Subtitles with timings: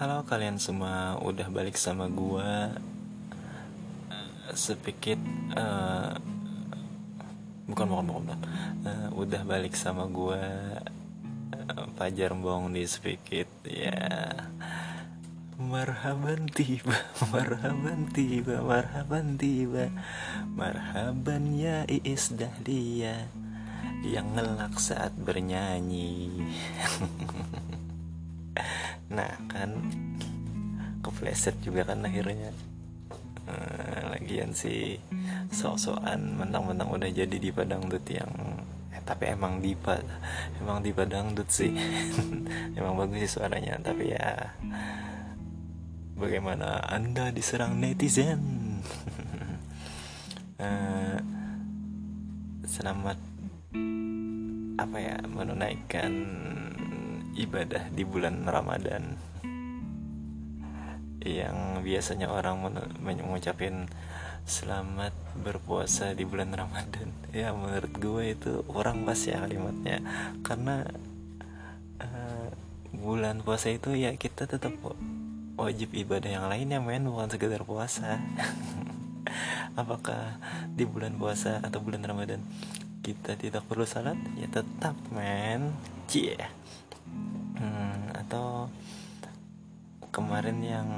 [0.00, 2.72] Halo kalian semua, udah balik sama gua.
[4.56, 5.20] Sepikit
[5.52, 6.16] uh,
[7.68, 8.40] Bukan, bukan, bukan, bukan.
[8.80, 10.40] Uh, Udah balik sama gua.
[11.52, 14.40] Uh, Fajar Bong di Sepikit Ya.
[15.60, 16.96] Marhaban tiba,
[17.36, 19.92] marhaban tiba, marhaban tiba.
[20.48, 23.28] Marhaban ya Iis Dahlia
[24.00, 26.40] Yang ngelak saat bernyanyi
[29.16, 29.70] nah kan
[31.00, 32.52] kepleset juga kan akhirnya.
[33.50, 35.00] Uh, lagian sih
[35.50, 38.30] sok-sokan mentang-mentang udah jadi di padang dut yang
[38.94, 39.98] eh, tapi emang dipa
[40.62, 41.74] emang di padang dut sih.
[42.78, 44.54] Emang bagus sih suaranya tapi ya
[46.14, 48.38] bagaimana anda diserang netizen?
[50.60, 51.18] Uh,
[52.76, 53.18] selamat
[54.78, 56.12] apa ya menunaikan
[57.36, 59.14] ibadah di bulan Ramadan.
[61.20, 62.64] Yang biasanya orang
[62.98, 63.86] mengucapin
[64.48, 65.12] selamat
[65.44, 67.12] berpuasa di bulan Ramadan.
[67.30, 70.02] Ya menurut gue itu orang pas ya kalimatnya.
[70.42, 70.82] Karena
[72.02, 72.50] uh,
[72.90, 74.74] bulan puasa itu ya kita tetap
[75.54, 78.18] wajib ibadah yang lainnya men bukan sekedar puasa.
[79.80, 80.42] Apakah
[80.74, 82.42] di bulan puasa atau bulan Ramadan
[83.06, 84.18] kita tidak perlu salat?
[84.34, 85.70] Ya tetap men.
[86.10, 86.59] Cie
[87.60, 88.72] hmm, atau
[90.10, 90.90] kemarin yang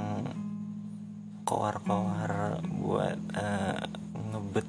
[1.43, 3.77] koar-koar buat uh,
[4.31, 4.67] ngebet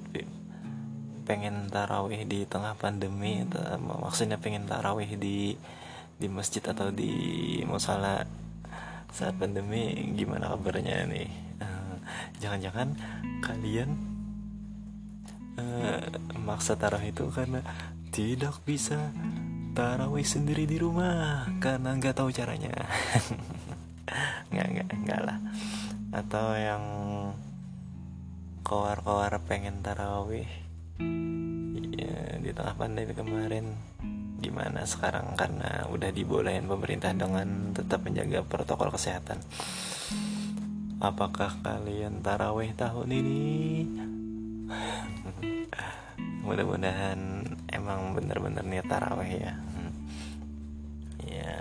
[1.24, 5.56] pengen tarawih di tengah pandemi atau maksudnya pengen tarawih di
[6.20, 8.28] di masjid atau di musala
[9.08, 11.30] saat pandemi gimana kabarnya nih?
[11.62, 11.96] Eh,
[12.42, 12.98] jangan-jangan
[13.40, 13.94] kalian
[15.56, 16.02] uh,
[16.42, 17.62] maksa tarawih itu karena
[18.10, 19.10] tidak bisa
[19.74, 22.70] tarawih sendiri di rumah karena nggak tahu caranya.
[24.54, 25.38] Nggak nggak nggak lah.
[26.14, 26.84] Atau yang
[28.62, 30.46] kowar-kowar pengen tarawih
[31.90, 33.74] ya, di tengah pandemi kemarin
[34.38, 35.34] gimana sekarang?
[35.34, 39.42] Karena udah dibolehin pemerintah dengan tetap menjaga protokol kesehatan.
[41.02, 43.42] Apakah kalian tarawih tahun ini?
[46.46, 47.43] Mudah-mudahan
[47.74, 49.54] emang bener-bener niat taraweh ya?
[49.58, 49.92] Hmm.
[51.26, 51.58] ya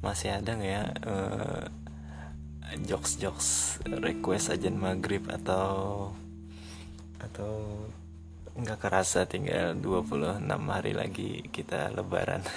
[0.00, 1.66] masih ada nggak ya uh,
[2.86, 3.48] jokes jokes
[3.82, 6.14] request ajan maghrib atau
[7.18, 7.82] atau
[8.56, 12.40] nggak kerasa tinggal 26 hari lagi kita lebaran?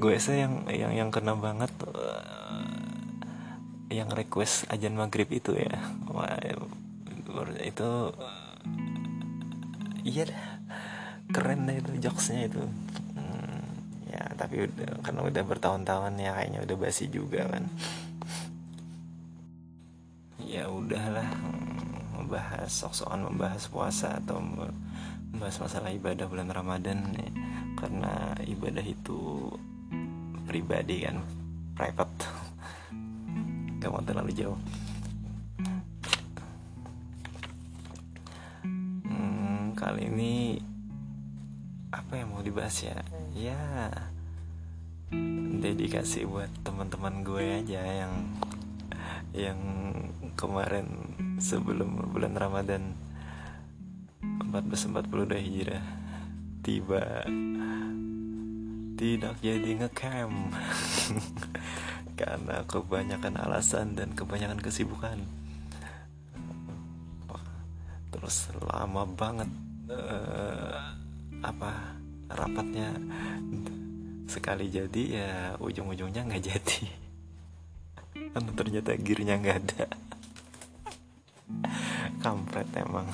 [0.00, 2.19] Gue sih yang yang yang kena banget uh,
[3.90, 5.74] yang request ajan maghrib itu ya.
[7.66, 8.14] Itu
[10.06, 10.44] iya dah.
[11.30, 12.62] Keren deh itu jokesnya itu.
[13.18, 13.62] Hmm,
[14.06, 17.66] ya tapi udah karena udah bertahun-tahun ya kayaknya udah basi juga kan.
[20.46, 21.30] Ya udahlah
[22.14, 27.30] membahas sok-sokan membahas puasa atau membahas masalah ibadah bulan Ramadan ya.
[27.78, 29.50] karena ibadah itu
[30.44, 31.22] pribadi kan
[31.78, 32.49] private
[33.80, 34.60] gak mau terlalu jauh.
[39.08, 40.60] Hmm, kali ini
[41.88, 43.00] apa yang mau dibahas ya?
[43.32, 43.58] Ya
[45.60, 48.14] dedikasi buat teman-teman gue aja yang
[49.32, 49.60] yang
[50.36, 50.86] kemarin
[51.40, 52.94] sebelum bulan Ramadan
[54.20, 55.84] 1442 Hijrah
[56.60, 57.24] tiba
[59.00, 60.52] tidak jadi ngecamp.
[62.20, 65.24] Karena kebanyakan alasan dan kebanyakan kesibukan.
[68.12, 69.48] Terus lama banget
[69.88, 70.92] uh,
[71.40, 71.96] apa
[72.28, 72.92] rapatnya.
[74.28, 76.82] Sekali jadi ya ujung-ujungnya nggak jadi.
[78.36, 79.84] Karena ternyata gearnya nggak ada.
[82.22, 83.08] Kampret emang.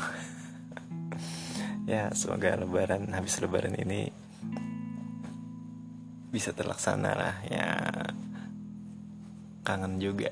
[1.87, 4.11] Ya semoga lebaran habis lebaran ini
[6.37, 7.81] bisa terlaksana lah ya.
[9.65, 10.29] Kangen juga.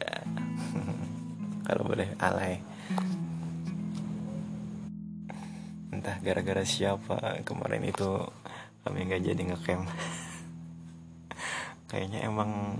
[1.66, 2.60] Kalau boleh alay.
[5.88, 8.20] Entah gara-gara siapa kemarin itu
[8.84, 9.88] kami nggak jadi ngecamp.
[11.88, 12.76] Kayaknya emang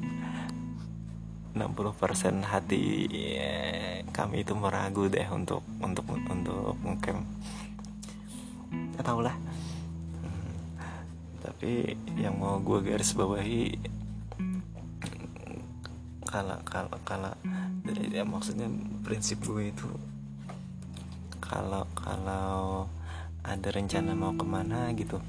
[1.56, 3.56] 60% hati ya,
[4.12, 7.25] kami itu meragu deh untuk untuk untuk ngecamp.
[8.93, 9.44] Nggak tau lah
[11.55, 13.79] tapi yang mau gue garis bawahi
[16.27, 17.31] kalau kalau kalau
[18.11, 18.67] ya maksudnya
[19.06, 19.87] prinsip gue itu
[21.39, 22.91] kalau kalau
[23.47, 25.23] ada rencana mau ke mana gitu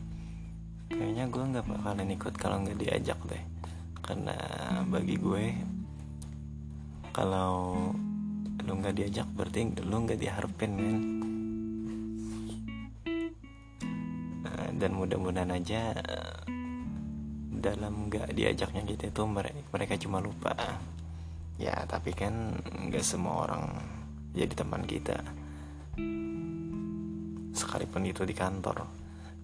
[0.89, 3.43] kayaknya gue nggak bakalan ikut kalau nggak diajak deh.
[4.05, 4.37] Karena
[4.85, 5.45] bagi gue
[7.09, 7.73] kalau
[8.65, 11.24] lu nggak diajak berarti lu nggak diharapin men
[14.75, 15.95] dan mudah-mudahan aja
[17.55, 19.23] dalam nggak diajaknya kita itu
[19.71, 20.53] mereka cuma lupa.
[21.55, 23.63] Ya tapi kan nggak semua orang
[24.35, 25.17] jadi teman kita.
[27.55, 28.83] Sekalipun itu di kantor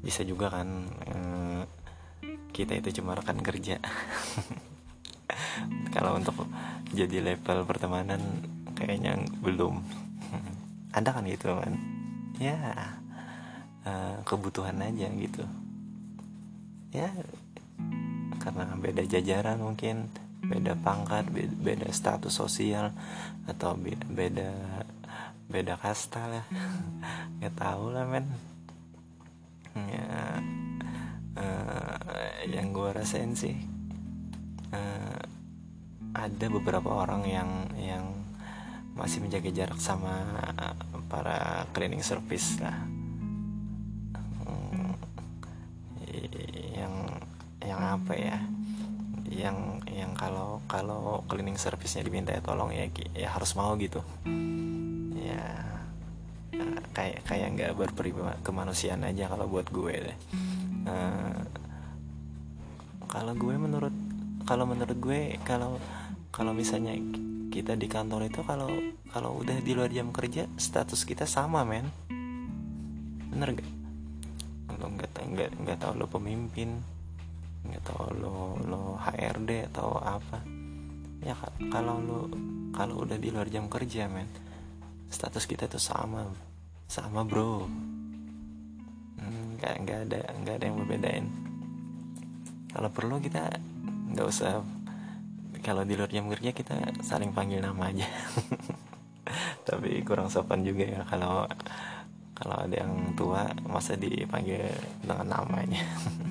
[0.02, 0.68] bisa juga kan
[1.08, 1.64] eh,
[2.52, 3.80] kita itu cuma rekan kerja.
[5.96, 6.44] Kalau untuk
[6.92, 8.20] jadi level pertemanan
[8.76, 9.80] kayaknya belum.
[10.98, 12.02] Ada kan gitu kan
[12.42, 12.58] ya
[13.86, 15.44] eh, kebutuhan aja gitu.
[16.92, 17.12] Ya
[18.42, 20.10] karena beda jajaran mungkin
[20.42, 21.30] beda pangkat
[21.62, 22.90] beda status sosial
[23.46, 23.78] atau
[24.10, 24.50] beda
[25.48, 26.46] beda kasta lah.
[27.38, 28.26] Nggak tahu lah men.
[29.72, 30.42] Ya
[31.38, 33.56] uh, yang gue rasain sih
[34.76, 35.22] uh,
[36.12, 37.50] ada beberapa orang yang
[37.80, 38.06] yang
[38.92, 40.28] masih menjaga jarak sama
[41.08, 42.76] para cleaning service lah
[47.92, 48.40] apa ya
[49.32, 54.04] yang yang kalau kalau cleaning service-nya diminta ya tolong ya ya harus mau gitu.
[55.16, 55.48] Ya,
[56.52, 60.18] ya kayak kayak nggak berprima kemanusiaan aja kalau buat gue deh.
[60.88, 61.40] Uh,
[63.08, 63.96] kalau gue menurut
[64.44, 65.80] kalau menurut gue kalau
[66.32, 66.96] kalau misalnya
[67.52, 68.72] kita di kantor itu kalau
[69.12, 71.88] kalau udah di luar jam kerja status kita sama men.
[73.32, 73.82] Bener gak
[74.82, 76.82] lo nggak nggak nggak tahu lo pemimpin
[77.62, 80.42] nggak tahu lo lo HRD atau apa.
[81.22, 81.38] Ya
[81.70, 82.20] kalau lo
[82.74, 84.30] kalau udah di luar jam kerja men
[85.12, 86.26] status kita tuh sama.
[86.90, 87.68] Sama bro.
[89.58, 91.28] Nggak hmm, nggak ada nggak ada yang membedain
[92.72, 93.52] kalau perlu kita
[94.16, 94.64] nggak usah
[95.62, 98.08] kalau di luar jam kerja kita saling panggil nama aja.
[99.68, 101.46] Tapi kurang sopan juga ya kalau
[102.34, 104.66] kalau ada yang tua masa dipanggil
[105.04, 105.84] dengan namanya.
[105.84, 106.31] ya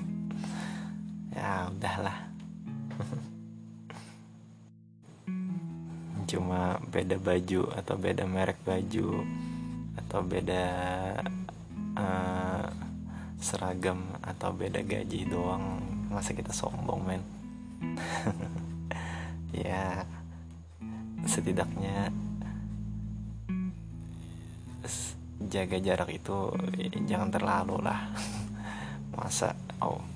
[1.81, 2.13] udahlah
[6.29, 9.25] cuma beda baju atau beda merek baju
[9.97, 10.65] atau beda
[11.97, 12.69] uh,
[13.41, 15.81] seragam atau beda gaji doang
[16.13, 17.25] masa kita sombong men?
[19.51, 20.07] Ya
[21.27, 22.07] setidaknya
[25.51, 26.55] jaga jarak itu
[27.03, 28.15] jangan terlalu lah.
[29.19, 29.51] Masa
[29.83, 30.10] oh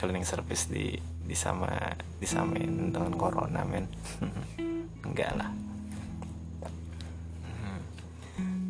[0.00, 1.68] cleaning service di di sama
[2.16, 3.84] disamain dengan corona men.
[5.06, 5.50] Enggak lah.
[7.44, 7.80] Hmm.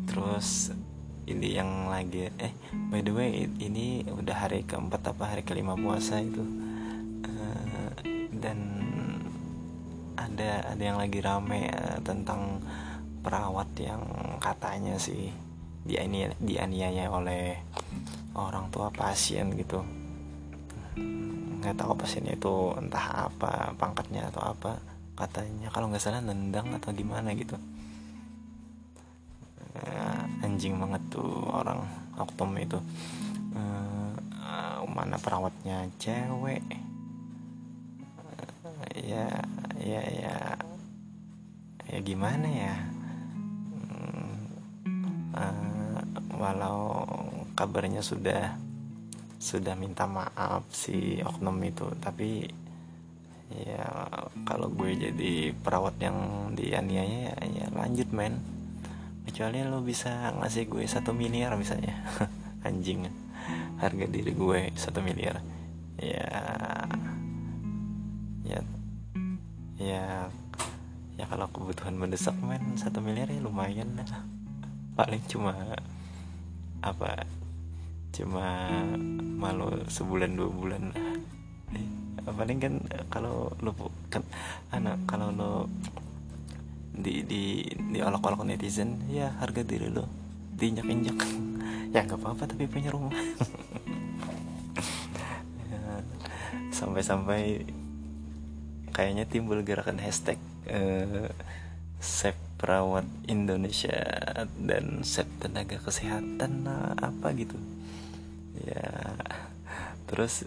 [0.03, 0.75] terus
[1.23, 2.51] ini yang lagi eh
[2.91, 6.43] by the way ini udah hari keempat apa hari kelima puasa itu.
[7.23, 7.89] Uh,
[8.35, 8.59] dan
[10.19, 12.59] ada ada yang lagi rame uh, tentang
[13.23, 14.03] perawat yang
[14.43, 15.31] katanya sih
[15.87, 17.55] dianiaya, dianiaya oleh
[18.35, 20.00] orang tua pasien gitu
[21.61, 24.81] nggak tahu pasiennya itu entah apa pangkatnya atau apa.
[25.13, 27.53] Katanya kalau nggak salah nendang atau gimana gitu.
[29.71, 31.85] Uh, anjing banget tuh orang
[32.17, 32.81] oktom itu.
[33.53, 35.87] Uh, uh, mana perawatnya?
[36.01, 36.65] Cewek.
[38.65, 39.29] Uh, ya
[39.77, 40.37] ya ya.
[41.91, 42.75] Ya gimana ya?
[45.31, 46.01] Uh,
[46.41, 47.05] walau
[47.53, 48.57] kabarnya sudah
[49.41, 51.89] sudah minta maaf si oknum itu.
[51.97, 52.45] Tapi
[53.51, 53.89] ya
[54.45, 56.17] kalau gue jadi perawat yang
[56.53, 58.37] dianiaya ya, ya lanjut men.
[59.25, 61.97] Kecuali lo bisa ngasih gue satu miliar misalnya.
[62.67, 63.09] Anjing
[63.81, 65.41] harga diri gue satu miliar.
[65.97, 66.29] Ya
[68.45, 68.59] ya
[69.81, 70.29] ya
[71.17, 74.05] ya kalau kebutuhan mendesak men satu miliar ya lumayan lah.
[74.97, 75.57] Paling cuma
[76.81, 77.25] apa
[78.11, 78.67] cuma
[79.39, 80.83] malu sebulan dua bulan.
[81.75, 81.87] Eh,
[82.27, 82.73] paling kan
[83.07, 83.71] kalau lo
[84.11, 84.23] kan
[84.75, 85.51] anak kalau lo
[86.91, 90.05] di di di olok-olok netizen ya harga diri lo
[90.55, 91.19] diinjak-injak.
[91.91, 93.11] Ya nggak apa-apa tapi punya rumah.
[96.79, 97.67] Sampai-sampai
[98.95, 100.39] kayaknya timbul gerakan hashtag
[100.71, 101.27] uh,
[101.99, 103.97] save perawat Indonesia
[104.55, 107.57] dan save tenaga kesehatan nah, apa gitu
[108.59, 109.15] ya.
[110.07, 110.43] Terus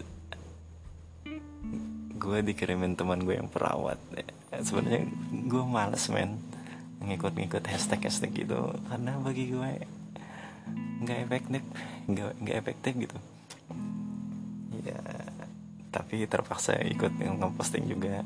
[2.15, 3.97] gue dikirimin teman gue yang perawat.
[4.13, 4.25] Ya,
[4.61, 5.09] sebenarnya
[5.45, 6.41] gue males men
[7.01, 8.73] ngikut-ngikut hashtag hashtag gitu.
[8.89, 9.71] Karena bagi gue
[11.05, 11.61] nggak efektif
[12.09, 13.17] nggak nggak efektif gitu.
[14.85, 15.01] Ya
[15.93, 18.21] tapi terpaksa ikut ngeposting juga.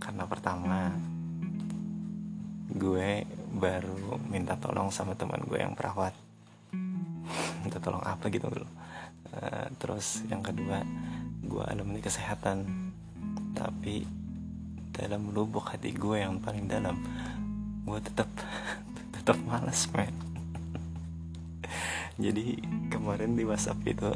[0.00, 0.92] Karena pertama
[2.74, 6.12] gue baru minta tolong sama teman gue yang perawat.
[7.64, 8.83] Minta tolong apa gitu loh
[9.34, 10.82] uh, terus yang kedua
[11.44, 12.64] gue alumni kesehatan.
[13.54, 14.02] Tapi
[14.94, 16.98] dalam lubuk hati gue yang paling dalam
[17.84, 18.30] gue tetap
[19.14, 20.14] tetap malas men.
[22.14, 22.62] Jadi
[22.94, 24.06] kemarin di WhatsApp itu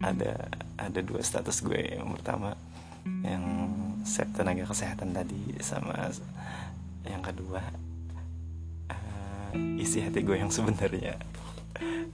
[0.00, 0.48] ada
[0.80, 2.56] ada dua status gue yang pertama
[3.20, 3.44] yang
[4.04, 6.08] set tenaga kesehatan tadi sama
[7.04, 7.60] yang kedua
[8.88, 11.20] uh, isi hati gue yang sebenarnya.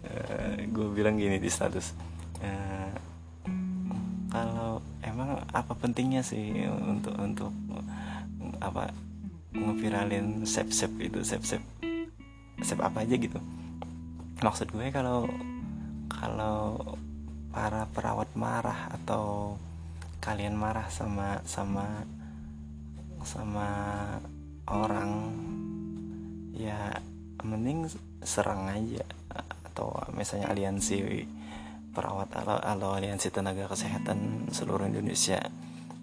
[0.06, 1.94] Uh, gue bilang gini di status
[2.42, 2.92] uh,
[4.32, 7.52] kalau emang apa pentingnya sih untuk untuk
[8.60, 8.92] apa
[9.56, 11.62] ngeviralin sep sep itu sep sep
[12.60, 13.40] sep apa aja gitu?
[14.44, 15.24] Maksud gue kalau
[16.12, 16.76] kalau
[17.48, 19.56] para perawat marah atau
[20.20, 22.04] kalian marah sama sama
[23.24, 23.68] sama
[24.68, 25.32] orang
[26.52, 27.00] ya
[27.40, 27.88] mending
[28.20, 29.04] serang aja.
[29.72, 30.96] Atau misalnya aliansi
[31.96, 35.40] perawat atau, aliansi tenaga kesehatan seluruh Indonesia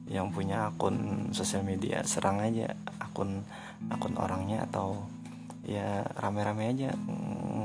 [0.09, 2.01] yang punya akun sosial media.
[2.01, 3.45] Serang aja akun
[3.93, 5.05] akun orangnya atau
[5.61, 6.89] ya rame-rame aja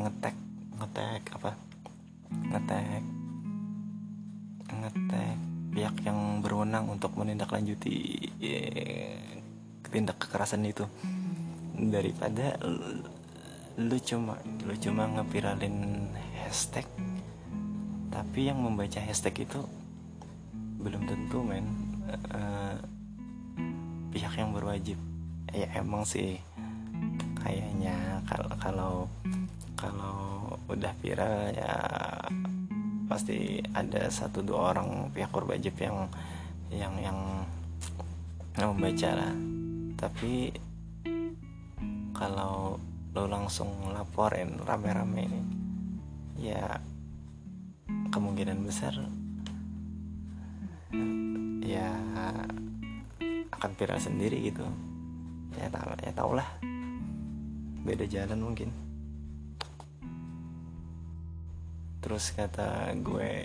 [0.05, 0.37] ngetek
[0.77, 1.57] ngetek apa?
[2.53, 3.03] Ngetek
[4.69, 5.37] ngetek
[5.73, 8.61] pihak yang berwenang untuk menindaklanjuti ya,
[9.89, 10.85] tindak kekerasan itu.
[11.79, 12.61] Daripada
[13.79, 16.11] lu cuma lu cuma ngepiralin
[16.43, 16.87] hashtag
[18.09, 19.61] tapi yang membaca hashtag itu
[20.81, 21.67] belum tentu men.
[22.33, 22.77] Uh,
[24.09, 24.99] pihak yang berwajib.
[25.53, 26.41] Ya emang sih.
[27.39, 28.95] Kayaknya kalau kalau
[29.79, 30.17] kalau
[30.69, 31.73] udah viral ya
[33.09, 36.09] pasti ada satu dua orang pihak berwajib yang
[36.69, 37.19] yang yang,
[38.57, 39.35] yang membaca lah.
[39.97, 40.53] Tapi
[42.13, 42.77] kalau
[43.15, 45.27] lo langsung laporin rame-rame
[46.39, 46.79] ya
[48.09, 48.97] kemungkinan besar
[51.69, 51.93] ya
[53.53, 54.65] akan viral sendiri gitu.
[55.59, 56.49] Ya tau ya tau lah.
[57.85, 58.71] Beda jalan mungkin.
[61.99, 63.45] Terus kata gue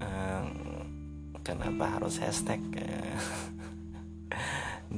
[0.00, 0.48] ehm,
[1.44, 2.62] kenapa harus hashtag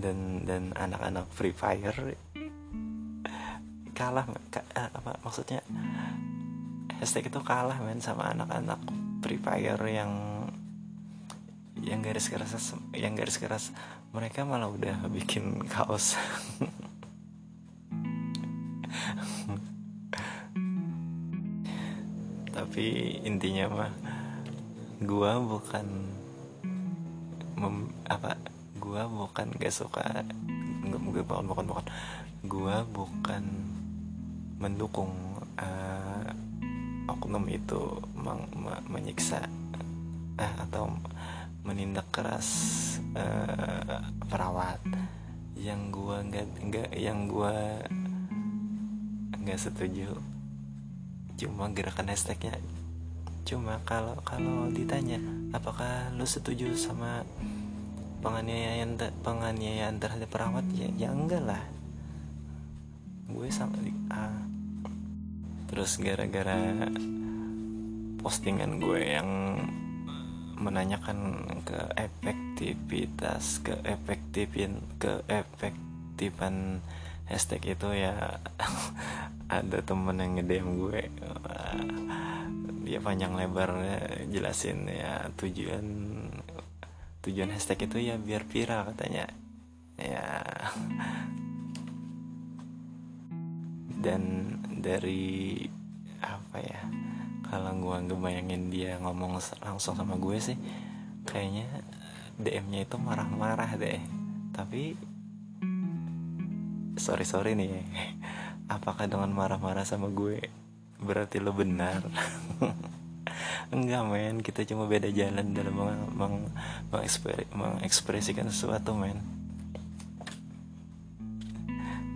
[0.03, 1.97] dan dan anak-anak free fire
[3.93, 5.61] kalah ka, eh, apa maksudnya
[7.03, 8.79] hashtag itu kalah men sama anak-anak
[9.27, 10.47] free fire yang
[11.83, 12.55] yang garis keras
[12.95, 13.75] yang garis keras.
[14.15, 16.15] Mereka malah udah bikin kaos.
[22.55, 23.91] Tapi intinya mah
[25.03, 26.07] gua bukan
[27.59, 28.39] mem, apa
[28.79, 30.23] gua bukan gak suka
[30.87, 31.87] gue bukan bukan bukan.
[32.47, 33.43] Gua bukan
[34.63, 35.11] mendukung
[35.59, 36.52] uh,
[37.11, 39.47] oknum itu meng, me, menyiksa
[40.39, 40.91] uh, atau
[41.63, 42.49] menindak keras
[43.15, 44.83] uh, perawat.
[45.59, 47.83] Yang gua nggak nggak yang gua
[49.39, 50.15] nggak setuju.
[51.39, 52.59] Cuma gerakan hashtagnya.
[53.43, 55.19] Cuma kalau kalau ditanya
[55.51, 57.27] apakah lu setuju sama
[58.23, 58.95] penganiayaan
[59.27, 60.63] penganiayaan terhadap perawat?
[60.75, 61.63] Ya ya enggak lah.
[63.27, 63.75] Gue sama
[64.13, 64.53] ah.
[65.73, 66.85] Terus gara-gara
[68.21, 69.57] postingan gue yang
[70.61, 76.85] menanyakan ke efektivitas ke efektifin ke efektifan
[77.25, 78.37] hashtag itu ya
[79.49, 81.03] ada temen yang ngedem gue.
[82.85, 83.73] Dia panjang lebar
[84.29, 85.87] jelasin ya tujuan
[87.25, 89.27] tujuan hashtag itu ya biar viral katanya.
[89.97, 90.45] Ya.
[94.03, 94.23] Dan
[94.83, 95.63] dari
[96.19, 96.81] apa ya
[97.47, 100.59] kalau gue ngebayangin dia ngomong langsung sama gue sih
[101.23, 101.69] kayaknya
[102.41, 104.01] DM-nya itu marah-marah deh.
[104.53, 104.97] Tapi
[106.97, 107.83] sorry sorry nih
[108.77, 110.49] apakah dengan marah-marah sama gue
[111.03, 112.03] berarti lo benar?
[113.75, 116.37] Enggak men kita cuma beda jalan dalam meng, meng,
[117.57, 119.17] mengekspresikan sesuatu men.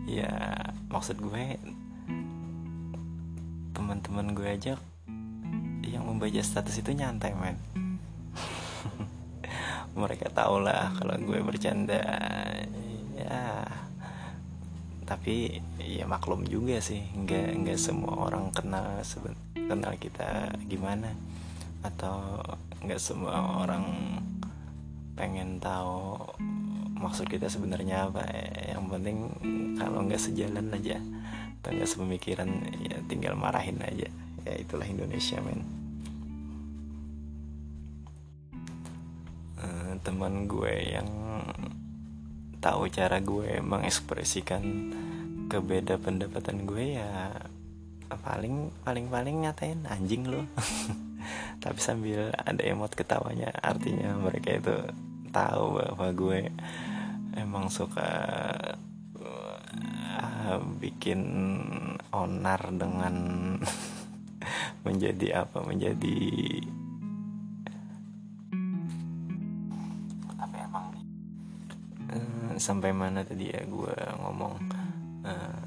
[0.04, 0.32] Ya
[0.92, 1.56] maksud gue
[4.07, 4.75] teman-teman gue aja
[5.83, 7.59] yang membaca status itu nyantai men.
[9.99, 11.99] Mereka tau lah kalau gue bercanda.
[13.19, 13.67] Ya.
[15.03, 17.03] Tapi ya maklum juga sih.
[17.19, 19.03] Nggak nggak semua orang kenal
[19.59, 21.11] kenal kita gimana.
[21.83, 22.47] Atau
[22.87, 23.91] nggak semua orang
[25.19, 26.15] pengen tahu
[26.95, 28.23] maksud kita sebenarnya apa.
[28.71, 29.17] Yang penting
[29.75, 31.03] kalau nggak sejalan aja
[31.66, 32.46] atau nggak sepemikiran
[32.87, 34.06] ya tinggal marahin aja.
[34.46, 35.66] Ya itulah Indonesia men.
[39.58, 41.11] Uh, teman gue yang
[42.62, 44.62] tahu cara gue mengekspresikan
[45.50, 47.35] kebeda pendapatan gue ya
[48.23, 50.46] paling paling paling ngatain anjing lo
[51.62, 54.75] tapi sambil ada emot ketawanya artinya mereka itu
[55.35, 56.38] tahu bahwa gue
[57.35, 58.06] emang suka
[60.47, 61.21] uh, bikin
[62.15, 63.15] onar dengan
[64.87, 66.19] menjadi apa menjadi
[70.38, 70.87] tapi emang
[72.15, 74.55] uh, sampai mana tadi ya gue ngomong?
[75.26, 75.67] Uh,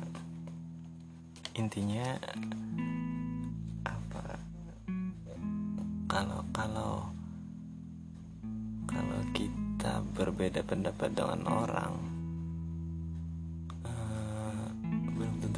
[1.59, 2.15] intinya
[3.83, 4.24] apa?
[6.07, 7.12] Kalau kalau
[8.88, 12.08] kalau kita berbeda pendapat dengan orang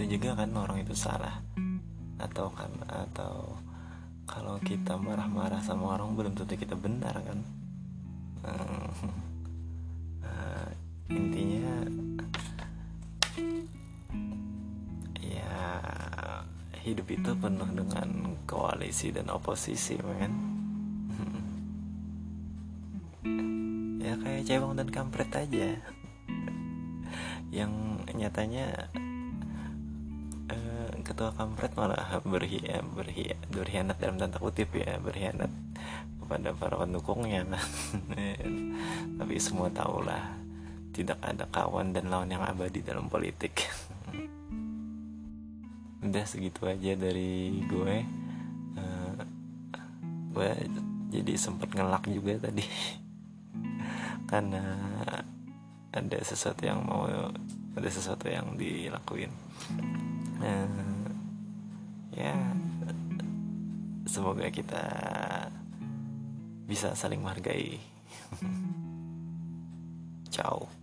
[0.01, 1.45] tentu juga kan orang itu salah.
[2.17, 3.53] Atau kan atau
[4.25, 7.37] kalau kita marah-marah sama orang belum tentu kita benar kan?
[8.41, 8.89] Uh,
[11.05, 11.85] intinya
[15.21, 15.61] ya
[16.81, 18.09] hidup itu penuh dengan
[18.49, 20.33] koalisi dan oposisi men
[24.01, 25.77] ya kayak cewek dan kampret aja.
[27.53, 27.69] Yang
[28.17, 28.89] nyatanya
[31.11, 35.51] ketua kampret malah berhia berhia berkhianat dalam tanda kutip ya berkhianat
[36.23, 37.43] kepada para pendukungnya.
[39.19, 40.39] Tapi semua tahulah
[40.95, 43.67] tidak ada kawan dan lawan yang abadi dalam politik.
[46.07, 47.95] Udah segitu aja dari gue.
[48.79, 49.19] Uh,
[50.31, 50.49] gue
[51.11, 52.63] jadi sempat ngelak juga tadi.
[54.31, 54.63] Karena
[55.91, 57.03] ada sesuatu yang mau
[57.75, 59.35] ada sesuatu yang dilakuin.
[60.39, 60.90] Uh,
[64.11, 64.83] semoga kita
[66.67, 67.79] bisa saling menghargai.
[70.35, 70.80] Ciao